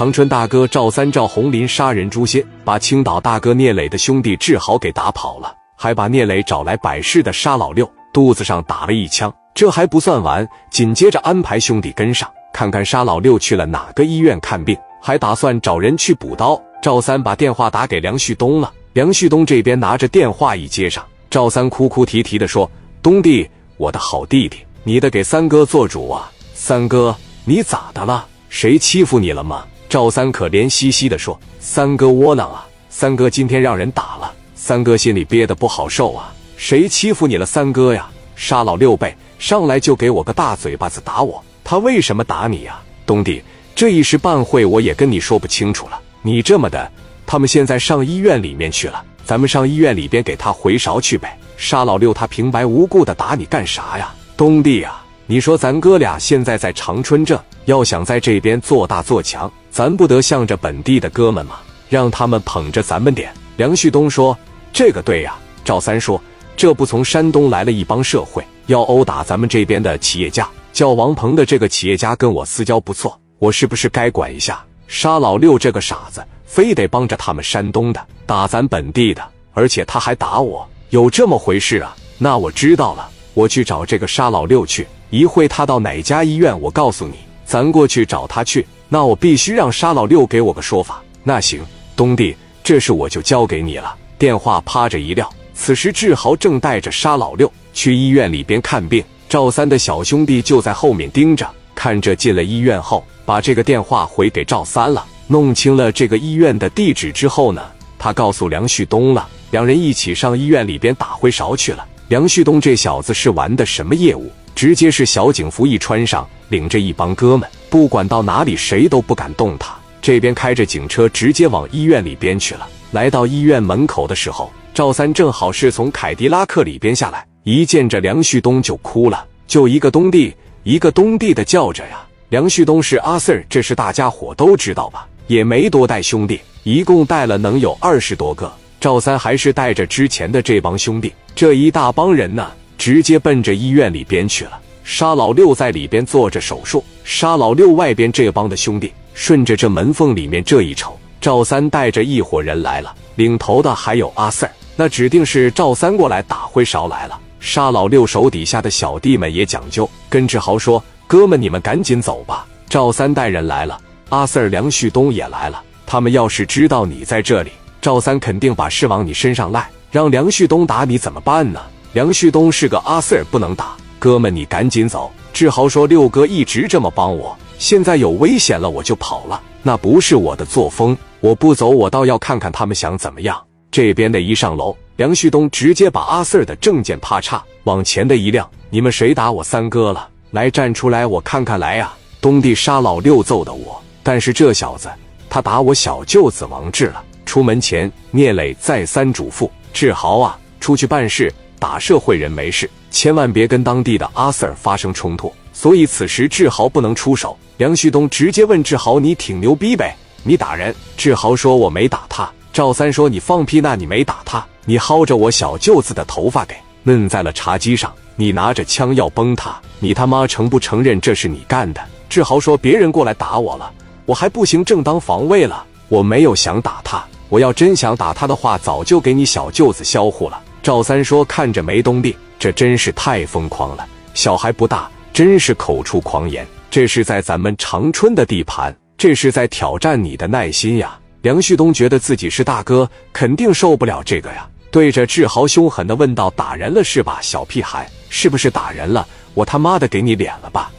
[0.00, 9.30] 长春大哥赵三赵红林杀人诛心，把青岛大哥聂磊的兄弟志豪给打跑了，还把聂磊找来摆事的沙老六肚子上打了一枪。
[9.52, 16.58] 这还不算完，紧接着安排兄弟跟上，看看沙老六去了哪个医院看病，还打算找人去补刀。
[16.80, 22.70] 赵三把电话打给梁旭东了，梁旭东这边拿着电话一接上，赵三哭哭啼啼的说
[23.04, 23.46] ：“东弟，
[23.76, 26.32] 我的好弟弟，你得给三哥做主啊！
[26.54, 27.14] 三哥，
[27.44, 28.26] 你咋的了？
[28.48, 32.64] 谁欺负你了吗？”赵三可怜兮兮的说：“三哥窝囊啊！
[32.88, 36.32] 三哥今天让人打了，三哥心里憋得不好受啊！
[36.56, 42.80] 谁欺负你了，三哥呀？”沙老六辈上来就给我个大嘴巴子打我，他为什么打你呀？
[43.04, 43.42] 东弟，
[43.74, 46.00] 这一时半会我也跟你说不清楚了。
[46.22, 46.88] 你这么的，
[47.26, 51.36] 他们现在上医院里面去了，咱们上医院里边给他回勺去呗。
[51.56, 54.14] 沙老六他平白无故的打你干啥呀？
[54.36, 59.50] 东弟啊，你说咱哥俩现在在长春镇，要想在这边做大做强。
[59.70, 61.56] 咱不得向着本地的哥们吗？
[61.88, 63.32] 让他们捧着咱们点。
[63.56, 64.36] 梁旭东说
[64.72, 66.20] ：“这个对呀。”赵三说
[66.56, 70.48] ：“这不从山东来了一帮社会，要殴打咱们这边的企业家。
[70.72, 81.94] 叫王鹏的这个企业家跟我私交不错，我是不是该管一下？”沙老六这个傻子，非得帮着他们山东的打咱本地的，而且他还打我，有这么回事啊？
[82.18, 84.86] 那我知道了，我去找这个沙老六去。
[85.10, 88.66] 一会他到哪家医院，我告诉你，咱过去找他去。
[88.92, 91.00] 那我必须让沙老六给我个说法。
[91.22, 91.62] 那行，
[91.94, 93.94] 东弟，这事我就交给你了。
[94.18, 95.26] 电话趴着一撂。
[95.54, 101.48] 此时志豪正带着沙老六去医院里边看病，赵三的小兄弟就在后面盯着。
[101.74, 105.06] 看着进了医院后，把这个电话回给赵三了。
[105.28, 107.62] 弄清了这个医院的地址之后呢，
[107.98, 109.28] 他告诉梁旭东了。
[109.52, 111.86] 两人一起上医院里边打灰勺去了。
[112.08, 114.30] 梁旭东这小子是玩的什么业务？
[114.54, 117.48] 直接是小警服一穿上，领着一帮哥们。
[117.70, 119.72] 不管到哪里，谁都不敢动他。
[120.02, 122.68] 这边开着警车，直接往医院里边去了。
[122.90, 130.34] 来到医院门口的时候，赵三正好是从凯迪拉克里边下来，一见着梁旭东就哭了，就一个东弟，
[130.64, 132.04] 一个东弟的叫着呀。
[132.30, 135.06] 梁旭东是阿 Sir，这是大家伙都知道吧？
[135.28, 138.52] 也没多带兄弟，一共带了能有二十多个。
[138.80, 144.58] 赵三还是带着之前的这帮兄弟，这一大帮人呢，直接奔着医院里边去了。
[144.82, 157.18] 沙老六在里边做着手术，沙老六外边这帮的兄弟顺着这门缝里面这一瞅，赵三带着一伙人来了，领头的还有阿 Sir，那指定是赵三过来打灰勺来了。
[157.40, 163.76] 沙老六手底下的小弟们也讲究，跟志豪说：“哥们，你们赶紧走吧，赵三带人来了。”
[164.10, 167.50] 阿 Sir 梁旭东也来了，他们要是知道你在这里，
[167.82, 171.60] 赵三肯定把事往你身上赖，让梁旭东打你怎么办呢？
[171.92, 173.76] 梁旭东是个阿 Sir，不能打。
[174.00, 175.12] 哥们，你赶紧走！
[175.30, 180.96] 志豪说：“六哥一直这么帮我，现在有危险了我就跑了，那不是我的作风。
[181.20, 183.38] 我不走，我倒要看看他们想怎么样。”
[183.70, 190.08] 这边的一上楼，梁旭东直接把阿 Sir 的证件啪嚓往前的一亮：“你们谁打我三哥了？
[190.30, 194.88] 来站出来，我看看来呀！”东弟杀老六揍的我，但是这小子
[195.28, 197.02] 他打我小舅子王志了。
[197.26, 201.32] 出门前，聂磊再三嘱咐志豪啊，出去办事。
[201.60, 205.32] 打社会人没事，千万别跟当地的阿 Sir 发生冲突。
[205.52, 207.36] 所以此时志豪不能出手。
[207.58, 209.94] 梁旭东直接问志豪：“你挺牛逼呗？
[210.22, 213.60] 你打人？”志豪说：“我没打他。”赵三说：“你放屁！
[213.60, 214.44] 那你没打他？
[214.64, 216.54] 你薅着我小舅子的头发给
[216.84, 223.70] 摁在了茶几上，你拿着枪要崩他，你他妈承不承认这是你干的？”志豪说：“别人过来打我了，
[224.06, 225.62] 我还不行正当防卫了。
[225.88, 233.86] 我没有想打他，我要真想打他的话，早就给你小舅子销户了。”赵三说：“看着没动力，这真是太疯狂了。
[234.12, 236.46] 小孩不大，真是口出狂言。
[236.70, 247.86] 这是在咱们长春的地盘，这是在挑战你的耐心呀。”梁旭东觉得自己是大哥，肯定受不了这个呀，对着志豪凶狠的问道：“打人了是吧，小屁孩？
[248.08, 249.06] 是不是打人了？
[249.34, 250.70] 我他妈的给你脸了吧？”